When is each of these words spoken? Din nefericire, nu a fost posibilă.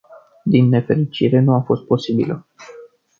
Din 0.43 0.67
nefericire, 0.69 1.39
nu 1.39 1.53
a 1.55 1.61
fost 1.61 1.85
posibilă. 1.85 2.47